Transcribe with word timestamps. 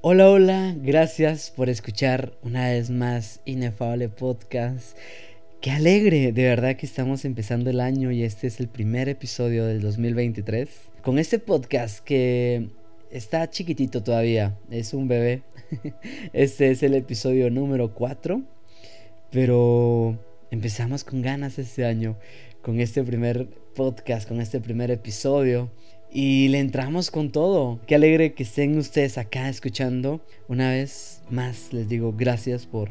Hola, 0.00 0.30
hola, 0.30 0.76
gracias 0.80 1.50
por 1.50 1.68
escuchar 1.68 2.32
una 2.42 2.68
vez 2.68 2.88
más 2.88 3.40
Inefable 3.46 4.08
Podcast. 4.08 4.96
Qué 5.60 5.72
alegre, 5.72 6.30
de 6.30 6.44
verdad 6.44 6.76
que 6.76 6.86
estamos 6.86 7.24
empezando 7.24 7.68
el 7.68 7.80
año 7.80 8.12
y 8.12 8.22
este 8.22 8.46
es 8.46 8.60
el 8.60 8.68
primer 8.68 9.08
episodio 9.08 9.66
del 9.66 9.80
2023. 9.80 10.68
Con 11.02 11.18
este 11.18 11.40
podcast 11.40 11.98
que 12.04 12.68
está 13.10 13.50
chiquitito 13.50 14.04
todavía, 14.04 14.56
es 14.70 14.94
un 14.94 15.08
bebé. 15.08 15.42
Este 16.32 16.70
es 16.70 16.84
el 16.84 16.94
episodio 16.94 17.50
número 17.50 17.92
4, 17.92 18.40
pero 19.32 20.16
empezamos 20.52 21.02
con 21.02 21.22
ganas 21.22 21.58
este 21.58 21.84
año, 21.84 22.16
con 22.62 22.78
este 22.78 23.02
primer 23.02 23.48
podcast, 23.74 24.28
con 24.28 24.40
este 24.40 24.60
primer 24.60 24.92
episodio. 24.92 25.72
Y 26.10 26.48
le 26.48 26.58
entramos 26.58 27.10
con 27.10 27.30
todo. 27.30 27.80
Qué 27.86 27.94
alegre 27.94 28.32
que 28.32 28.42
estén 28.42 28.78
ustedes 28.78 29.18
acá 29.18 29.48
escuchando. 29.48 30.24
Una 30.48 30.70
vez 30.70 31.22
más 31.30 31.72
les 31.72 31.88
digo 31.88 32.14
gracias 32.16 32.64
por, 32.64 32.90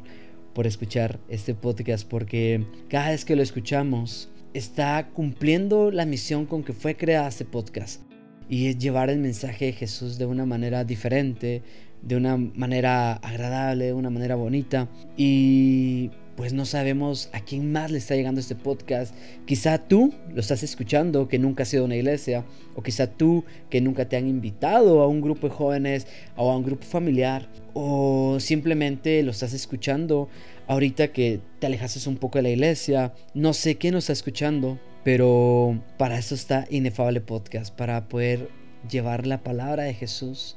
por 0.54 0.68
escuchar 0.68 1.20
este 1.28 1.56
podcast 1.56 2.08
porque 2.08 2.64
cada 2.90 3.10
vez 3.10 3.26
que 3.26 3.36
lo 3.36 3.42
escuchamos 3.42 4.30
está 4.54 5.10
cumpliendo 5.14 5.90
la 5.90 6.06
misión 6.06 6.46
con 6.46 6.64
que 6.64 6.74
fue 6.74 6.96
creada 6.96 7.28
este 7.28 7.46
podcast. 7.46 8.02
Y 8.50 8.68
es 8.68 8.78
llevar 8.78 9.10
el 9.10 9.20
mensaje 9.20 9.66
de 9.66 9.74
Jesús 9.74 10.20
de 10.20 10.26
una 10.26 10.46
manera 10.46 10.84
diferente, 10.84 11.64
de 12.04 12.16
una 12.16 12.38
manera 12.38 13.14
agradable, 13.14 13.86
de 13.86 13.94
una 13.94 14.12
manera 14.12 14.36
bonita. 14.36 14.88
Y 15.18 16.12
pues 16.38 16.54
no 16.54 16.66
sabemos 16.66 17.30
a 17.34 17.42
quién 17.42 17.72
más 17.72 17.90
le 17.90 17.98
está 17.98 18.16
llegando 18.16 18.40
este 18.40 18.56
podcast. 18.56 19.14
Quizá 19.46 19.80
tú 19.80 20.14
lo 20.30 20.40
estás 20.40 20.62
escuchando 20.62 21.28
que 21.28 21.40
nunca 21.40 21.64
has 21.64 21.70
sido 21.70 21.84
una 21.84 21.96
iglesia, 21.96 22.46
o 22.76 22.84
quizá 22.84 23.08
tú 23.08 23.44
que 23.72 23.82
nunca 23.82 24.08
te 24.08 24.18
han 24.18 24.28
invitado 24.28 25.02
a 25.02 25.08
un 25.08 25.20
grupo 25.20 25.50
de 25.50 25.54
jóvenes 25.56 26.06
o 26.36 26.52
a 26.52 26.56
un 26.56 26.64
grupo 26.64 26.86
familiar, 26.86 27.50
o 27.74 28.38
simplemente 28.40 29.24
lo 29.24 29.32
estás 29.32 29.54
escuchando 29.54 30.30
ahorita 30.68 31.08
que 31.08 31.42
te 31.60 31.66
alejaste 31.66 32.08
un 32.08 32.18
poco 32.18 32.38
de 32.38 32.44
la 32.44 32.50
iglesia. 32.50 33.14
No 33.34 33.54
sé 33.54 33.78
quién 33.78 33.96
nos 33.96 34.04
está 34.04 34.14
escuchando, 34.14 34.80
pero 35.04 35.82
para 35.98 36.20
eso 36.20 36.36
está 36.36 36.68
Inefable 36.70 37.20
Podcast, 37.20 37.76
para 37.76 38.08
poder 38.08 38.48
llevar 38.88 39.26
la 39.26 39.42
palabra 39.44 39.84
de 39.84 39.96
Jesús, 39.96 40.56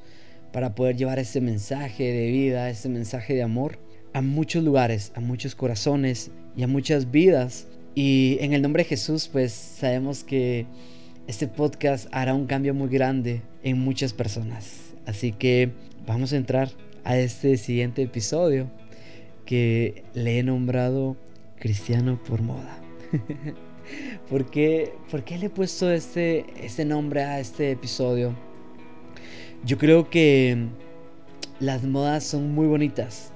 para 0.53 0.75
poder 0.75 0.97
llevar 0.97 1.19
ese 1.19 1.41
mensaje 1.41 2.12
de 2.12 2.31
vida, 2.31 2.69
ese 2.69 2.91
mensaje 2.91 3.34
de 3.34 3.42
amor 3.42 3.78
a 4.12 4.22
muchos 4.22 4.64
lugares, 4.64 5.12
a 5.14 5.20
muchos 5.20 5.55
corazones 5.55 6.30
y 6.56 6.62
a 6.62 6.66
muchas 6.66 7.11
vidas. 7.11 7.66
Y 7.94 8.39
en 8.41 8.53
el 8.53 8.62
nombre 8.62 8.83
de 8.83 8.89
Jesús, 8.89 9.28
pues 9.28 9.53
sabemos 9.53 10.25
que 10.25 10.66
este 11.27 11.47
podcast 11.47 12.08
hará 12.12 12.34
un 12.34 12.47
cambio 12.47 12.75
muy 12.75 12.88
grande 12.88 13.42
en 13.62 13.78
muchas 13.78 14.12
personas. 14.12 14.92
Así 15.06 15.33
que 15.33 15.70
vamos 16.06 16.33
a 16.33 16.36
entrar 16.36 16.70
a 17.05 17.19
este 17.19 17.56
siguiente 17.56 18.03
episodio 18.03 18.70
que 19.44 20.05
le 20.14 20.38
he 20.38 20.42
nombrado 20.42 21.16
Cristiano 21.58 22.20
por 22.22 22.42
Moda. 22.42 22.78
¿Por, 24.28 24.50
qué, 24.50 24.92
¿Por 25.11 25.25
qué 25.25 25.38
le 25.38 25.47
he 25.47 25.50
puesto 25.50 25.91
este, 25.91 26.47
este 26.64 26.84
nombre 26.84 27.22
a 27.22 27.41
este 27.41 27.72
episodio? 27.72 28.34
Yo 29.64 29.78
creo 29.78 30.08
que 30.08 30.69
las 31.58 31.83
modas 31.83 32.25
son 32.25 32.55
muy 32.55 32.66
bonitas 32.66 33.33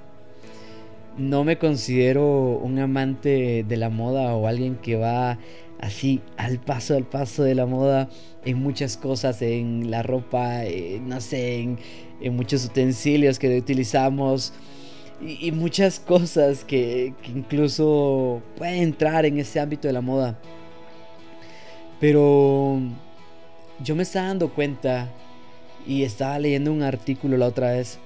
no 1.17 1.45
me 1.45 1.59
considero 1.59 2.59
un 2.59 2.79
amante 2.79 3.65
de 3.67 3.77
la 3.77 3.89
moda 3.91 4.35
o 4.35 4.47
alguien 4.47 4.77
que 4.77 4.97
va 4.97 5.39
así 5.81 6.21
al 6.37 6.59
paso 6.59 6.97
al 6.97 7.05
paso 7.05 7.43
de 7.43 7.55
la 7.55 7.67
moda 7.67 8.09
en 8.45 8.59
muchas 8.59 8.97
cosas, 8.97 9.41
en 9.43 9.91
la 9.91 10.03
ropa, 10.03 10.65
eh, 10.65 11.01
no 11.05 11.21
sé, 11.21 11.61
en, 11.61 11.79
muchos 12.37 12.65
utensilios 12.67 13.39
que 13.39 13.57
utilizamos 13.59 14.53
y, 15.21 15.53
muchas 15.53 16.01
cosas 16.01 16.65
que, 16.65 17.15
que, 17.23 17.31
incluso 17.33 18.43
pueden 18.57 18.83
entrar 18.83 19.27
en 19.27 19.39
ese 19.39 19.61
ámbito 19.61 19.89
de 19.89 19.95
la 19.95 20.01
moda. 20.01 20.39
Pero 22.01 22.81
yo 23.83 23.95
me 23.95 24.03
estaba 24.03 24.29
dando 24.29 24.53
cuenta 24.53 25.11
y 25.87 26.03
estaba 26.03 26.39
leyendo 26.39 26.73
un 26.73 26.83
artículo 26.83 27.37
la 27.37 27.47
otra 27.47 27.73
vez 27.73 27.99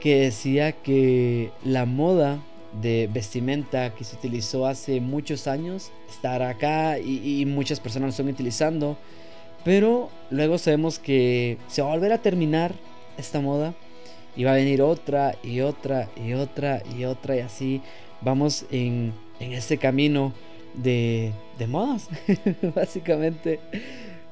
que 0.00 0.20
decía 0.22 0.72
que 0.72 1.50
la 1.64 1.86
moda 1.86 2.40
de 2.80 3.08
vestimenta 3.12 3.94
que 3.94 4.04
se 4.04 4.16
utilizó 4.16 4.66
hace 4.66 5.00
muchos 5.00 5.46
años 5.46 5.90
estará 6.08 6.50
acá 6.50 6.98
y, 6.98 7.44
muchas 7.46 7.80
personas 7.80 8.06
lo 8.06 8.10
están 8.10 8.28
utilizando. 8.28 8.96
Pero 9.64 10.08
luego 10.30 10.58
sabemos 10.58 10.98
que 10.98 11.58
se 11.68 11.82
va 11.82 11.92
a 11.92 11.94
volver 11.94 12.12
a 12.12 12.22
terminar 12.22 12.74
esta 13.18 13.40
moda 13.40 13.74
y 14.36 14.44
va 14.44 14.52
a 14.52 14.56
venir 14.56 14.80
otra 14.80 15.36
y 15.42 15.60
otra 15.60 16.08
y 16.16 16.32
otra 16.32 16.82
y 16.96 17.04
otra 17.04 17.36
y 17.36 17.40
así 17.40 17.82
vamos 18.22 18.64
en, 18.70 19.12
en 19.38 19.52
este 19.52 19.76
camino 19.76 20.32
de, 20.74 21.32
de 21.58 21.66
modas, 21.66 22.08
básicamente. 22.74 23.60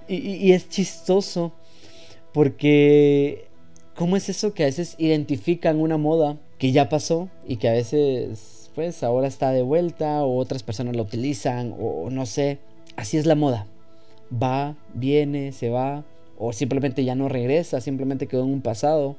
Y, 0.09 0.17
y 0.17 0.53
es 0.53 0.69
chistoso 0.69 1.53
porque 2.33 3.48
¿Cómo 3.99 4.17
es 4.17 4.29
eso 4.29 4.55
que 4.55 4.63
a 4.63 4.67
veces 4.67 4.95
identifican 4.99 5.81
una 5.81 5.97
moda 5.97 6.37
que 6.59 6.71
ya 6.71 6.89
pasó 6.89 7.29
y 7.49 7.57
que 7.57 7.69
a 7.69 7.73
veces 7.73 8.71
pues 8.77 9.03
ahora 9.03 9.27
está 9.27 9.51
de 9.51 9.63
vuelta 9.63 10.23
o 10.23 10.39
otras 10.39 10.63
personas 10.63 10.95
la 10.95 11.03
utilizan 11.03 11.75
o 11.81 12.09
no 12.09 12.25
sé? 12.25 12.61
Así 12.95 13.17
es 13.17 13.27
la 13.27 13.35
moda. 13.35 13.67
Va, 14.33 14.77
viene, 14.95 15.51
se 15.51 15.69
va 15.69 16.05
o 16.39 16.53
simplemente 16.53 17.03
ya 17.03 17.17
no 17.17 17.29
regresa, 17.29 17.81
simplemente 17.81 18.29
quedó 18.29 18.45
en 18.45 18.53
un 18.53 18.63
pasado. 18.63 19.17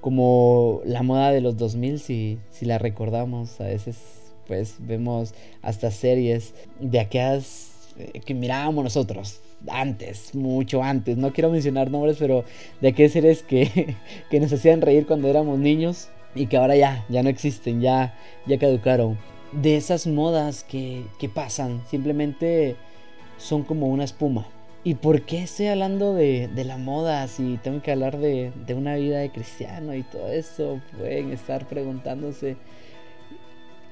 Como 0.00 0.82
la 0.84 1.02
moda 1.02 1.32
de 1.32 1.40
los 1.40 1.56
2000 1.56 1.98
si, 1.98 2.38
si 2.52 2.66
la 2.66 2.78
recordamos, 2.78 3.60
a 3.60 3.64
veces 3.64 3.96
pues 4.46 4.76
vemos 4.78 5.34
hasta 5.62 5.90
series 5.90 6.54
de 6.78 7.00
aquellas 7.00 7.72
eh, 7.98 8.20
que 8.20 8.34
mirábamos 8.34 8.84
nosotros, 8.84 9.40
antes, 9.68 10.34
mucho 10.34 10.82
antes. 10.82 11.16
No 11.16 11.32
quiero 11.32 11.50
mencionar 11.50 11.90
nombres, 11.90 12.16
pero 12.18 12.44
de 12.80 12.92
qué 12.92 13.08
seres 13.08 13.42
que, 13.42 13.96
que 14.30 14.40
nos 14.40 14.52
hacían 14.52 14.80
reír 14.80 15.06
cuando 15.06 15.28
éramos 15.28 15.58
niños 15.58 16.08
y 16.34 16.46
que 16.46 16.56
ahora 16.56 16.76
ya, 16.76 17.04
ya 17.08 17.22
no 17.22 17.28
existen, 17.28 17.80
ya, 17.80 18.14
ya 18.46 18.58
caducaron. 18.58 19.18
De 19.52 19.76
esas 19.76 20.06
modas 20.06 20.64
que, 20.64 21.04
que 21.18 21.28
pasan, 21.28 21.82
simplemente 21.90 22.76
son 23.36 23.64
como 23.64 23.88
una 23.88 24.04
espuma. 24.04 24.46
¿Y 24.82 24.94
por 24.94 25.22
qué 25.22 25.42
estoy 25.42 25.66
hablando 25.66 26.14
de, 26.14 26.48
de, 26.48 26.64
la 26.64 26.78
moda 26.78 27.26
si 27.28 27.58
tengo 27.62 27.82
que 27.82 27.92
hablar 27.92 28.16
de, 28.18 28.50
de, 28.66 28.74
una 28.74 28.94
vida 28.94 29.18
de 29.18 29.30
cristiano 29.30 29.94
y 29.94 30.02
todo 30.04 30.28
eso? 30.28 30.80
Pueden 30.96 31.32
estar 31.32 31.66
preguntándose. 31.66 32.56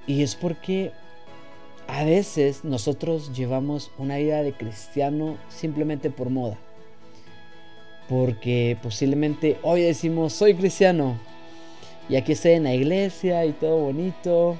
Y 0.06 0.22
es 0.22 0.34
porque 0.34 0.92
a 1.98 2.04
veces 2.04 2.62
nosotros 2.62 3.36
llevamos 3.36 3.91
una 3.98 4.19
vida 4.19 4.44
de 4.44 4.53
cristiano 4.53 5.36
simplemente 5.48 6.10
por 6.10 6.31
moda. 6.31 6.56
Porque 8.09 8.78
posiblemente 8.81 9.59
hoy 9.64 9.82
decimos 9.82 10.32
soy 10.32 10.54
cristiano 10.54 11.19
y 12.08 12.14
aquí 12.14 12.32
estoy 12.32 12.53
en 12.53 12.62
la 12.62 12.72
iglesia 12.72 13.44
y 13.47 13.53
todo 13.53 13.78
bonito. 13.78 14.56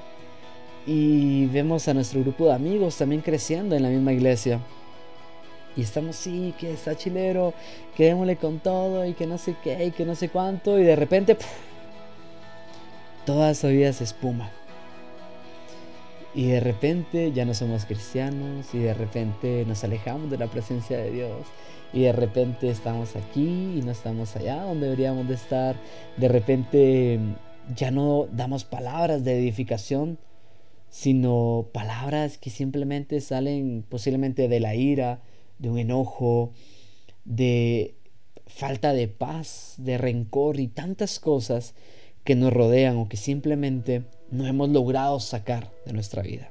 Y 0.85 1.45
vemos 1.45 1.87
a 1.87 1.93
nuestro 1.93 2.19
grupo 2.19 2.47
de 2.47 2.55
amigos 2.55 2.97
también 2.97 3.21
creciendo 3.21 3.73
en 3.73 3.83
la 3.83 3.89
misma 3.89 4.11
iglesia. 4.11 4.59
Y 5.77 5.83
estamos, 5.83 6.17
sí, 6.17 6.53
que 6.59 6.73
está 6.73 6.97
chilero, 6.97 7.53
quedémosle 7.95 8.35
con 8.35 8.59
todo 8.59 9.05
y 9.05 9.13
que 9.13 9.25
no 9.25 9.37
sé 9.37 9.55
qué 9.63 9.85
y 9.85 9.91
que 9.91 10.03
no 10.03 10.13
sé 10.13 10.27
cuánto. 10.27 10.77
Y 10.77 10.83
de 10.83 10.97
repente, 10.97 11.37
toda 13.25 13.51
esa 13.51 13.69
vida 13.69 13.93
se 13.93 14.03
espuma. 14.03 14.51
Y 16.35 16.47
de 16.47 16.59
repente 16.59 17.31
ya 17.31 17.45
no 17.45 17.53
somos 17.53 17.85
cristianos 17.85 18.73
y 18.73 18.79
de 18.79 18.93
repente 18.93 19.65
nos 19.65 19.83
alejamos 19.83 20.29
de 20.29 20.37
la 20.37 20.47
presencia 20.47 20.97
de 20.97 21.11
Dios 21.11 21.47
y 21.91 22.01
de 22.01 22.11
repente 22.11 22.69
estamos 22.69 23.15
aquí 23.15 23.77
y 23.77 23.81
no 23.83 23.91
estamos 23.91 24.35
allá 24.35 24.63
donde 24.63 24.85
deberíamos 24.85 25.27
de 25.27 25.33
estar. 25.33 25.75
De 26.17 26.27
repente 26.27 27.19
ya 27.75 27.91
no 27.91 28.27
damos 28.31 28.63
palabras 28.63 29.23
de 29.23 29.39
edificación, 29.39 30.19
sino 30.89 31.67
palabras 31.73 32.37
que 32.37 32.49
simplemente 32.49 33.21
salen 33.21 33.83
posiblemente 33.87 34.47
de 34.47 34.59
la 34.59 34.75
ira, 34.75 35.21
de 35.57 35.69
un 35.69 35.79
enojo, 35.79 36.51
de 37.25 37.95
falta 38.45 38.93
de 38.93 39.07
paz, 39.07 39.75
de 39.77 39.97
rencor 39.97 40.59
y 40.59 40.67
tantas 40.67 41.19
cosas 41.19 41.75
que 42.23 42.35
nos 42.35 42.53
rodean 42.53 42.97
o 42.97 43.09
que 43.09 43.17
simplemente 43.17 44.03
no 44.31 44.45
hemos 44.47 44.69
logrado 44.69 45.19
sacar 45.19 45.71
de 45.85 45.93
nuestra 45.93 46.21
vida. 46.21 46.49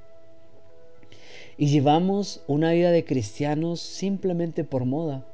Y 1.56 1.66
llevamos 1.66 2.42
una 2.46 2.72
vida 2.72 2.90
de 2.90 3.04
cristianos 3.04 3.80
simplemente 3.80 4.64
por 4.64 4.84
moda. 4.84 5.24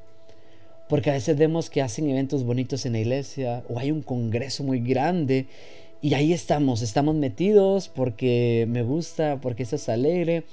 Porque 0.89 1.11
a 1.11 1.15
veces 1.15 1.37
vemos 1.37 1.71
que 1.71 1.83
hacen 1.83 2.09
eventos 2.09 2.45
bonitos 2.45 2.87
en 2.87 2.93
la 2.93 3.01
iglesia 3.01 3.65
o 3.69 3.79
hay 3.79 3.91
un 3.91 4.03
congreso 4.03 4.65
muy 4.65 4.81
grande 4.81 5.47
y 6.05 6.13
ahí 6.13 6.35
estamos, 6.35 6.83
estamos 6.83 7.15
metidos 7.15 7.89
porque 7.89 8.67
me 8.69 8.83
gusta, 8.83 9.41
porque 9.41 9.63
eso 9.63 9.77
es 9.77 9.89
alegre. 9.89 10.45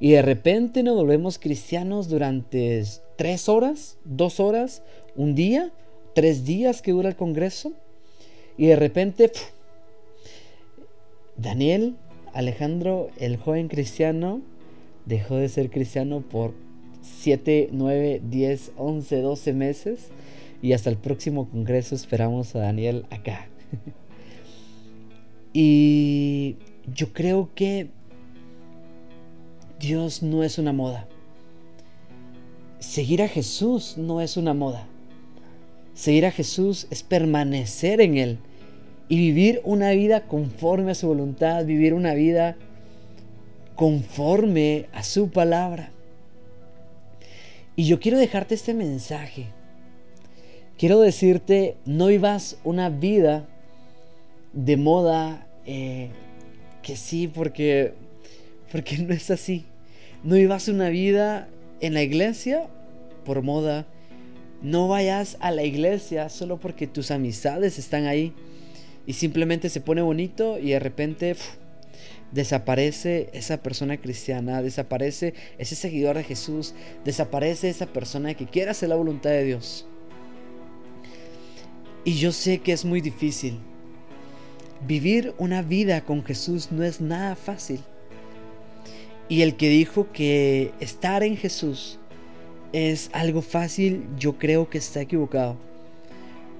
Y 0.00 0.12
de 0.12 0.22
repente 0.22 0.82
nos 0.82 0.96
volvemos 0.96 1.38
cristianos 1.38 2.08
durante 2.08 2.82
tres 3.16 3.50
horas, 3.50 3.98
dos 4.06 4.40
horas, 4.40 4.82
un 5.14 5.34
día, 5.34 5.70
tres 6.14 6.46
días 6.46 6.80
que 6.80 6.92
dura 6.92 7.10
el 7.10 7.16
congreso. 7.16 7.74
Y 8.56 8.68
de 8.68 8.76
repente, 8.76 9.30
Daniel, 11.36 11.96
Alejandro, 12.32 13.10
el 13.18 13.36
joven 13.36 13.68
cristiano, 13.68 14.40
dejó 15.06 15.36
de 15.36 15.48
ser 15.48 15.70
cristiano 15.70 16.20
por 16.20 16.54
7, 17.02 17.70
9, 17.72 18.22
10, 18.28 18.72
11, 18.76 19.20
12 19.20 19.52
meses. 19.52 20.08
Y 20.62 20.72
hasta 20.72 20.90
el 20.90 20.96
próximo 20.96 21.48
congreso 21.50 21.94
esperamos 21.94 22.54
a 22.54 22.60
Daniel 22.60 23.04
acá. 23.10 23.48
y 25.52 26.56
yo 26.94 27.12
creo 27.12 27.50
que 27.54 27.88
Dios 29.78 30.22
no 30.22 30.42
es 30.42 30.58
una 30.58 30.72
moda. 30.72 31.06
Seguir 32.78 33.22
a 33.22 33.28
Jesús 33.28 33.96
no 33.98 34.20
es 34.20 34.36
una 34.36 34.54
moda. 34.54 34.86
Seguir 35.94 36.26
a 36.26 36.30
Jesús 36.30 36.86
es 36.90 37.02
permanecer 37.02 38.00
en 38.00 38.16
Él 38.16 38.38
y 39.08 39.18
vivir 39.18 39.60
una 39.64 39.90
vida 39.90 40.22
conforme 40.22 40.92
a 40.92 40.94
su 40.94 41.08
voluntad, 41.08 41.64
vivir 41.64 41.94
una 41.94 42.14
vida 42.14 42.56
conforme 43.74 44.86
a 44.92 45.02
su 45.02 45.30
palabra. 45.30 45.90
Y 47.76 47.86
yo 47.86 47.98
quiero 48.00 48.18
dejarte 48.18 48.54
este 48.54 48.72
mensaje. 48.72 49.46
Quiero 50.78 51.00
decirte, 51.00 51.76
no 51.84 52.06
vivas 52.06 52.58
una 52.64 52.88
vida 52.88 53.46
de 54.52 54.76
moda, 54.76 55.46
eh, 55.66 56.10
que 56.82 56.96
sí, 56.96 57.28
porque, 57.28 57.94
porque 58.70 58.98
no 58.98 59.12
es 59.12 59.30
así. 59.30 59.64
No 60.22 60.36
vivas 60.36 60.68
una 60.68 60.88
vida 60.88 61.48
en 61.80 61.94
la 61.94 62.02
iglesia 62.02 62.68
por 63.24 63.42
moda. 63.42 63.86
No 64.62 64.88
vayas 64.88 65.36
a 65.40 65.50
la 65.50 65.64
iglesia 65.64 66.28
solo 66.28 66.58
porque 66.58 66.86
tus 66.86 67.10
amistades 67.10 67.78
están 67.78 68.06
ahí 68.06 68.32
y 69.06 69.14
simplemente 69.14 69.68
se 69.68 69.80
pone 69.80 70.02
bonito 70.02 70.58
y 70.58 70.70
de 70.70 70.78
repente 70.78 71.36
desaparece 72.32 73.30
esa 73.32 73.62
persona 73.62 74.00
cristiana, 74.00 74.62
desaparece 74.62 75.34
ese 75.58 75.76
seguidor 75.76 76.16
de 76.16 76.24
Jesús, 76.24 76.74
desaparece 77.04 77.68
esa 77.68 77.86
persona 77.86 78.34
que 78.34 78.46
quiere 78.46 78.70
hacer 78.70 78.88
la 78.88 78.96
voluntad 78.96 79.30
de 79.30 79.44
Dios. 79.44 79.86
Y 82.04 82.14
yo 82.14 82.32
sé 82.32 82.58
que 82.58 82.72
es 82.72 82.84
muy 82.84 83.00
difícil. 83.00 83.58
Vivir 84.86 85.34
una 85.38 85.62
vida 85.62 86.04
con 86.04 86.24
Jesús 86.24 86.70
no 86.70 86.82
es 86.82 87.00
nada 87.00 87.36
fácil. 87.36 87.80
Y 89.28 89.40
el 89.40 89.56
que 89.56 89.70
dijo 89.70 90.12
que 90.12 90.72
estar 90.80 91.22
en 91.22 91.38
Jesús 91.38 91.98
es 92.72 93.08
algo 93.12 93.40
fácil, 93.40 94.06
yo 94.18 94.36
creo 94.36 94.68
que 94.68 94.78
está 94.78 95.00
equivocado. 95.00 95.56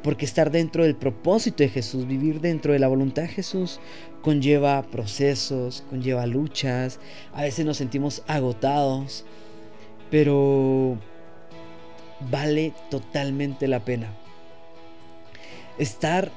Porque 0.05 0.27
estar 0.27 0.53
dentro 0.53 0.85
del 0.85 0.95
propósito 0.95 1.65
de 1.65 1.71
Jesús, 1.71 2.07
vivir 2.07 2.41
dentro 2.41 2.73
de 2.73 2.79
la 2.79 2.89
voluntad 2.89 3.23
de 3.23 3.29
Jesús, 3.29 3.81
conlleva 4.23 4.83
procesos, 4.83 5.83
conlleva 5.91 6.27
luchas, 6.27 7.01
a 7.33 7.43
veces 7.43 7.65
nos 7.65 7.79
sentimos 7.79 8.23
agotados, 8.27 9.25
pero 10.11 10.99
vale 12.31 12.75
totalmente 12.91 13.67
la 13.67 13.85
pena. 13.85 14.15
Estar 15.79 16.31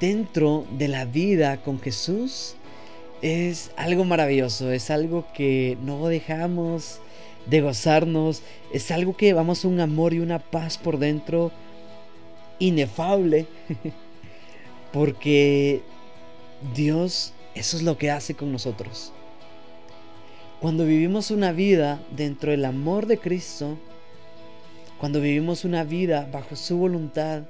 dentro 0.00 0.64
de 0.78 0.88
la 0.88 1.04
vida 1.04 1.60
con 1.62 1.80
Jesús 1.80 2.54
es 3.20 3.72
algo 3.76 4.04
maravilloso, 4.04 4.70
es 4.70 4.90
algo 4.90 5.26
que 5.34 5.76
no 5.82 6.06
dejamos 6.06 7.00
de 7.46 7.62
gozarnos, 7.62 8.42
es 8.72 8.90
algo 8.90 9.16
que 9.16 9.26
llevamos 9.26 9.64
un 9.64 9.80
amor 9.80 10.14
y 10.14 10.20
una 10.20 10.38
paz 10.38 10.78
por 10.78 10.98
dentro 10.98 11.50
inefable, 12.58 13.46
porque 14.92 15.82
Dios 16.74 17.32
eso 17.54 17.76
es 17.76 17.82
lo 17.82 17.98
que 17.98 18.10
hace 18.10 18.34
con 18.34 18.52
nosotros. 18.52 19.12
Cuando 20.60 20.84
vivimos 20.84 21.32
una 21.32 21.52
vida 21.52 22.00
dentro 22.12 22.52
del 22.52 22.64
amor 22.64 23.06
de 23.06 23.18
Cristo, 23.18 23.76
cuando 24.98 25.20
vivimos 25.20 25.64
una 25.64 25.82
vida 25.82 26.28
bajo 26.32 26.54
su 26.54 26.78
voluntad, 26.78 27.42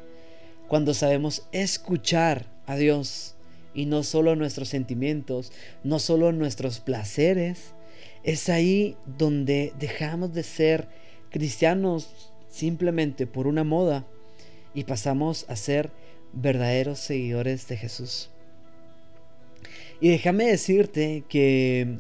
cuando 0.67 0.95
sabemos 0.95 1.47
escuchar 1.53 2.47
a 2.67 2.77
Dios, 2.77 3.35
y 3.75 3.87
no 3.87 4.03
solo 4.03 4.35
nuestros 4.35 4.69
sentimientos, 4.69 5.53
no 5.85 5.99
solo 5.99 6.33
nuestros 6.33 6.81
placeres. 6.81 7.75
Es 8.25 8.49
ahí 8.49 8.97
donde 9.19 9.73
dejamos 9.79 10.33
de 10.33 10.43
ser 10.43 10.89
cristianos 11.31 12.33
simplemente 12.49 13.27
por 13.27 13.47
una 13.47 13.63
moda 13.63 14.07
y 14.75 14.85
pasamos 14.85 15.47
a 15.49 15.57
ser 15.57 15.91
verdaderos 16.33 16.99
seguidores 16.99 17.69
de 17.69 17.77
Jesús. 17.77 18.31
Y 20.01 20.11
déjame 20.11 20.45
decirte 20.45 21.25
que 21.29 21.99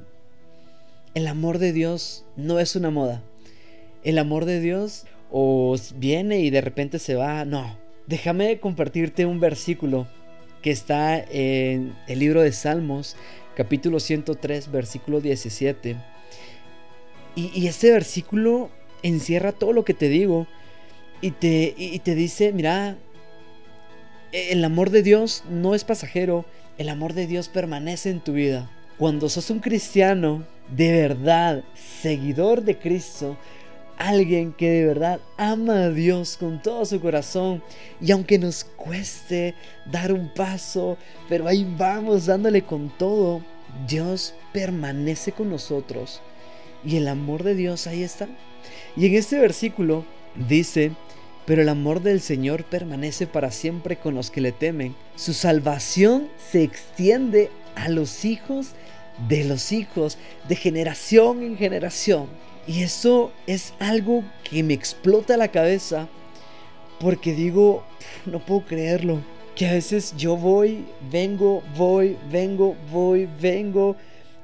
el 1.15 1.27
amor 1.27 1.59
de 1.59 1.73
Dios 1.73 2.25
no 2.37 2.61
es 2.61 2.77
una 2.77 2.91
moda. 2.91 3.23
El 4.05 4.19
amor 4.19 4.45
de 4.45 4.61
Dios 4.61 5.07
o 5.31 5.77
viene 5.97 6.41
y 6.41 6.51
de 6.51 6.61
repente 6.61 6.99
se 6.99 7.15
va. 7.15 7.45
No. 7.45 7.77
Déjame 8.07 8.61
compartirte 8.61 9.27
un 9.27 9.41
versículo 9.41 10.07
que 10.63 10.71
está 10.71 11.19
en 11.19 11.95
el 12.07 12.19
libro 12.21 12.43
de 12.43 12.53
Salmos, 12.53 13.17
capítulo 13.57 14.01
103, 14.01 14.71
versículo 14.71 15.21
17. 15.21 15.97
Y, 17.35 17.67
este 17.67 17.93
versículo 17.93 18.71
encierra 19.03 19.53
todo 19.53 19.73
lo 19.73 19.85
que 19.85 19.95
te 19.95 20.09
digo 20.09 20.49
y 21.21 21.33
te, 21.33 21.75
y 21.77 21.99
te 21.99 22.15
dice, 22.15 22.53
mira, 22.53 22.97
el 24.33 24.65
amor 24.65 24.91
de 24.91 25.03
Dios 25.03 25.45
no 25.49 25.75
es 25.75 25.85
pasajero, 25.85 26.45
el 26.77 26.89
amor 26.89 27.15
de 27.15 27.27
Dios 27.27 27.49
permanece 27.49 28.11
en 28.11 28.21
tu 28.21 28.33
vida. 28.33 28.71
Cuando 28.99 29.29
sos 29.29 29.51
un 29.51 29.61
cristiano 29.61 30.45
de 30.71 30.93
verdad, 30.93 31.65
seguidor 31.75 32.63
de 32.63 32.79
Cristo, 32.79 33.37
alguien 33.97 34.53
que 34.53 34.71
de 34.71 34.87
verdad 34.87 35.21
ama 35.37 35.85
a 35.85 35.91
Dios 35.91 36.37
con 36.37 36.63
todo 36.63 36.85
su 36.85 37.01
corazón 37.01 37.63
y 38.01 38.13
aunque 38.13 38.39
nos 38.39 38.65
cueste 38.65 39.55
dar 39.91 40.13
un 40.13 40.33
paso, 40.33 40.97
pero 41.29 41.49
ahí 41.49 41.67
vamos 41.77 42.27
dándole 42.27 42.63
con 42.63 42.91
todo, 42.97 43.43
Dios 43.89 44.35
permanece 44.53 45.33
con 45.33 45.51
nosotros 45.51 46.21
y 46.85 46.97
el 46.97 47.09
amor 47.09 47.43
de 47.43 47.55
Dios 47.55 47.87
ahí 47.87 48.03
está. 48.03 48.29
Y 48.97 49.07
en 49.07 49.15
este 49.15 49.39
versículo 49.39 50.05
dice, 50.49 50.93
pero 51.49 51.63
el 51.63 51.71
amor 51.71 52.03
del 52.03 52.21
Señor 52.21 52.65
permanece 52.65 53.27
para 53.27 53.51
siempre 53.51 53.97
con 53.97 54.15
los 54.15 54.31
que 54.31 54.43
le 54.43 54.53
temen. 54.53 54.95
Su 55.17 55.33
salvación 55.33 56.29
se 56.53 56.63
extiende 56.63 57.49
a 57.75 57.89
los 57.89 58.27
hijos 58.27 58.75
de 59.27 59.45
los 59.45 59.73
hijos, 59.73 60.19
de 60.47 60.57
generación 60.57 61.43
en 61.43 61.57
generación. 61.57 62.27
Y 62.67 62.83
eso 62.83 63.33
es 63.47 63.73
algo 63.79 64.25
que 64.45 64.63
me 64.63 64.75
explota 64.75 65.39
la 65.39 65.49
cabeza 65.49 66.07
porque 67.01 67.33
digo, 67.33 67.83
no 68.27 68.45
puedo 68.45 68.67
creerlo. 68.67 69.23
Que 69.57 69.69
a 69.69 69.73
veces 69.73 70.13
yo 70.19 70.37
voy, 70.37 70.85
vengo, 71.11 71.63
voy, 71.79 72.19
vengo, 72.31 72.77
voy, 72.93 73.27
vengo. 73.41 73.97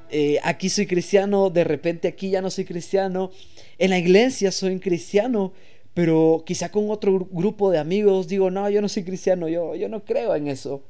Eh, 0.09 0.39
aquí 0.43 0.69
soy 0.69 0.87
cristiano, 0.87 1.51
de 1.51 1.65
repente 1.65 2.07
aquí 2.07 2.31
ya 2.31 2.41
no 2.41 2.49
soy 2.49 2.65
cristiano. 2.65 3.29
En 3.77 3.91
la 3.91 3.99
iglesia 3.99 4.51
soy 4.51 4.79
cristiano, 4.79 5.53
pero 5.95 6.43
quizá 6.45 6.69
con 6.69 6.91
otro 6.91 7.27
grupo 7.31 7.71
de 7.71 7.79
amigos 7.79 8.27
digo, 8.27 8.51
no, 8.51 8.69
yo 8.69 8.81
no 8.81 8.89
soy 8.89 9.03
cristiano, 9.03 9.47
yo, 9.47 9.75
yo 9.75 9.89
no 9.89 10.03
creo 10.03 10.35
en 10.35 10.49
eso. 10.49 10.83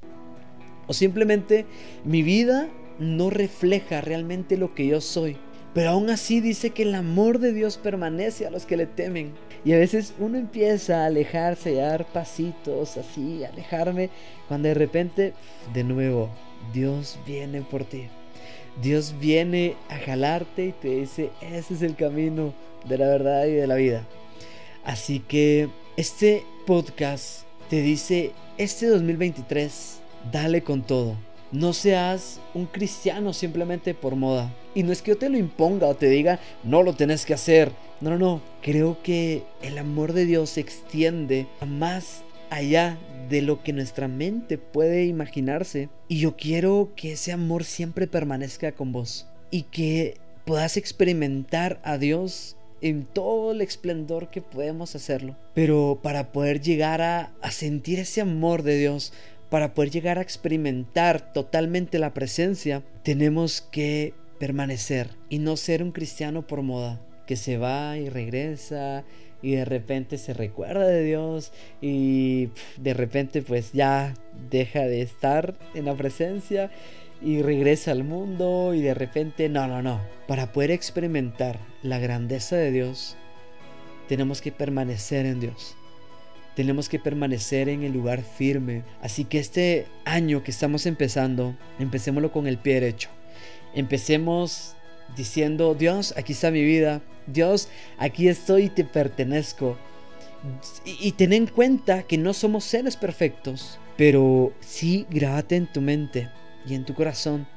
O 0.88 0.94
simplemente 0.94 1.66
mi 2.04 2.24
vida 2.24 2.68
no 3.00 3.30
refleja 3.30 4.02
realmente 4.02 4.58
lo 4.58 4.74
que 4.74 4.88
yo 4.88 5.00
soy. 5.02 5.38
Pero 5.76 5.92
aún 5.92 6.10
así 6.10 6.42
dice 6.42 6.72
que 6.72 6.84
el 6.84 6.96
amor 6.96 7.40
de 7.40 7.54
Dios 7.54 7.78
permanece 7.78 8.48
a 8.48 8.50
los 8.50 8.66
que 8.66 8.78
le 8.78 8.88
temen. 8.88 9.34
Y 9.64 9.74
a 9.74 9.78
veces 9.78 10.16
uno 10.20 10.40
empieza 10.40 11.04
a 11.04 11.06
alejarse, 11.08 11.82
a 11.82 11.88
dar 11.88 12.06
pasitos 12.06 12.98
así, 12.98 13.44
a 13.44 13.50
alejarme, 13.50 14.10
cuando 14.48 14.70
de 14.70 14.74
repente, 14.74 15.34
de 15.74 15.84
nuevo, 15.84 16.30
Dios 16.74 17.20
viene 17.28 17.62
por 17.62 17.84
ti. 17.84 18.08
Dios 18.82 19.14
viene 19.20 19.76
a 19.90 19.98
jalarte 19.98 20.68
y 20.68 20.72
te 20.72 20.88
dice, 21.02 21.30
ese 21.42 21.76
es 21.76 21.82
el 21.84 21.96
camino 21.96 22.54
de 22.88 22.98
la 22.98 23.08
verdad 23.08 23.46
y 23.46 23.52
de 23.52 23.68
la 23.68 23.76
vida. 23.76 24.08
Así 24.86 25.20
que 25.20 25.70
este 25.98 26.46
podcast 26.68 27.42
te 27.70 27.82
dice, 27.82 28.32
este 28.58 28.86
2023, 28.88 30.00
dale 30.32 30.62
con 30.62 30.84
todo. 30.84 31.15
No 31.51 31.74
seas 31.74 32.39
un 32.54 32.68
cristiano 32.68 33.34
simplemente 33.34 33.94
por 33.96 34.15
moda. 34.15 34.54
Y 34.75 34.84
no 34.84 34.92
es 34.92 35.01
que 35.01 35.12
yo 35.12 35.18
te 35.18 35.30
lo 35.30 35.38
imponga 35.38 35.88
o 35.88 35.96
te 35.96 36.10
diga, 36.10 36.39
no 36.63 36.84
lo 36.84 36.94
tenés 36.94 37.25
que 37.25 37.34
hacer. 37.34 37.72
No, 38.00 38.12
no, 38.12 38.18
no. 38.18 38.42
Creo 38.62 39.01
que 39.01 39.44
el 39.62 39.77
amor 39.77 40.13
de 40.13 40.25
Dios 40.25 40.51
se 40.51 40.62
extiende 40.62 41.48
a 41.62 41.65
más 41.65 42.24
allá 42.50 42.98
de 43.30 43.42
lo 43.42 43.63
que 43.63 43.74
nuestra 43.74 44.08
mente 44.08 44.58
puede 44.58 45.06
imaginarse. 45.06 45.89
Y 46.08 46.20
yo 46.20 46.36
quiero 46.36 46.92
que 46.96 47.13
ese 47.13 47.32
amor 47.32 47.63
siempre 47.63 48.06
permanezca 48.06 48.74
con 48.74 48.92
vos. 48.92 49.27
Y 49.50 49.63
que 49.63 50.18
puedas 50.46 50.77
experimentar 50.77 51.80
a 51.84 51.98
Dios 51.98 52.55
en 52.82 53.05
todo 53.05 53.51
el 53.51 53.62
esplendor 53.62 54.29
que 54.29 54.41
podemos 54.41 54.96
hacerlo. 54.96 55.36
Pero 55.53 56.00
para 56.01 56.32
poder 56.32 56.62
llegar 56.62 57.01
a, 57.01 57.32
sentir 57.51 58.00
ese 58.00 58.22
amor 58.22 58.63
de 58.63 58.77
Dios, 58.77 59.13
para 59.50 59.74
poder 59.74 59.91
llegar 59.91 60.17
a 60.17 60.22
experimentar 60.22 61.34
totalmente 61.34 62.00
la 62.00 62.13
presencia, 62.13 62.84
tenemos 63.03 63.62
que 63.62 64.13
permanecer 64.39 65.10
y 65.29 65.39
no 65.39 65.58
ser 65.58 65.82
un 65.82 65.91
cristiano 65.91 66.46
por 66.46 66.62
moda, 66.62 67.01
que 67.25 67.36
se 67.36 67.58
va 67.58 67.98
y 67.98 68.10
regresa 68.10 69.03
y 69.41 69.51
de 69.55 69.65
repente 69.65 70.17
se 70.17 70.34
recuerda 70.34 70.88
de 70.88 71.03
Dios 71.03 71.51
y 71.82 72.50
de 72.77 72.94
repente 72.94 73.41
pues 73.41 73.74
ya 73.74 74.13
deja 74.50 74.82
de 74.82 75.01
estar 75.01 75.55
en 75.74 75.86
la 75.86 75.96
presencia 75.96 76.72
y 77.25 77.41
regresa 77.41 77.91
al 77.91 78.03
mundo 78.03 78.75
y 78.75 78.82
de 78.82 78.94
repente 78.94 79.50
no, 79.50 79.67
no, 79.67 79.82
no. 79.82 80.00
Para 80.27 80.53
poder 80.53 80.70
experimentar 80.70 81.58
la 81.82 81.98
grandeza 81.98 82.55
de 82.55 82.70
Dios, 82.72 83.17
tenemos 84.08 84.41
que 84.41 84.51
permanecer 84.51 85.25
en 85.25 85.39
Dios. 85.39 85.75
Tenemos 86.55 86.88
que 86.88 87.00
permanecer 87.00 87.67
en 87.67 87.82
el 87.82 87.94
lugar 87.94 88.22
firme. 88.22 88.84
Así 89.01 89.25
que 89.25 89.39
este 89.39 89.88
año 90.05 90.44
que 90.44 90.51
estamos 90.51 90.86
empezando, 90.86 91.55
empecémoslo 91.79 92.32
con 92.32 92.46
el 92.46 92.60
pie 92.60 92.75
derecho. 92.75 93.10
Empecemos 93.74 94.75
diciendo, 95.17 95.74
Dios, 95.74 96.13
aquí 96.17 96.34
está 96.34 96.51
mi 96.51 96.63
vida. 96.63 97.01
Dios, 97.25 97.70
aquí 97.98 98.27
estoy 98.27 98.65
y 98.65 98.70
te 98.70 98.84
pertenezco. 98.84 99.79
Y, 100.86 101.08
y 101.08 101.12
ten 101.13 101.34
en 101.34 101.48
cuenta 101.48 102.03
que 102.03 102.20
no 102.20 102.34
somos 102.36 102.65
seres 102.65 102.96
perfectos, 102.96 103.79
pero 103.98 104.53
sí 104.60 105.08
grábate 105.10 105.55
en 105.55 105.65
tu 105.65 105.82
mente 105.82 106.29
y 106.67 106.75
en 106.75 106.86
tu 106.86 106.93
corazón 106.93 107.48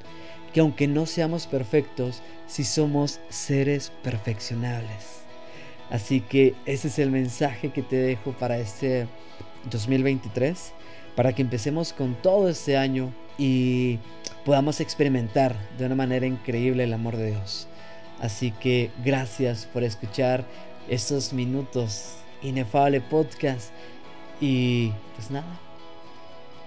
que 0.53 0.59
aunque 0.59 0.87
no 0.87 1.05
seamos 1.05 1.47
perfectos, 1.47 2.21
sí 2.47 2.63
somos 2.63 3.19
seres 3.29 3.91
perfeccionables. 4.03 5.21
Así 5.89 6.21
que 6.21 6.55
ese 6.65 6.87
es 6.87 6.99
el 6.99 7.11
mensaje 7.11 7.71
que 7.71 7.81
te 7.81 7.95
dejo 7.95 8.33
para 8.33 8.57
este 8.57 9.07
2023, 9.69 10.73
para 11.15 11.33
que 11.33 11.41
empecemos 11.41 11.93
con 11.93 12.15
todo 12.15 12.49
este 12.49 12.77
año 12.77 13.13
y 13.37 13.99
podamos 14.45 14.79
experimentar 14.79 15.55
de 15.77 15.85
una 15.85 15.95
manera 15.95 16.25
increíble 16.25 16.83
el 16.83 16.93
amor 16.93 17.17
de 17.17 17.31
Dios. 17.31 17.67
Así 18.19 18.51
que 18.51 18.91
gracias 19.03 19.65
por 19.65 19.83
escuchar 19.83 20.45
estos 20.89 21.33
minutos 21.33 22.15
inefable 22.41 23.01
podcast 23.01 23.71
y 24.41 24.91
pues 25.15 25.29
nada, 25.31 25.59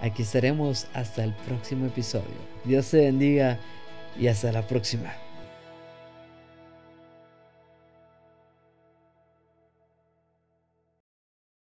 aquí 0.03 0.23
estaremos 0.23 0.87
hasta 0.93 1.23
el 1.23 1.33
próximo 1.47 1.85
episodio. 1.87 2.27
Dios 2.65 2.89
te 2.89 2.97
bendiga 2.97 3.57
y 4.19 4.27
hasta 4.27 4.51
la 4.51 4.67
próxima. 4.67 5.22